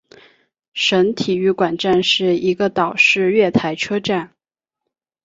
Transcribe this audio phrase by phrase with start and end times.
[0.73, 4.31] 省体育馆站是一个岛式月台车站。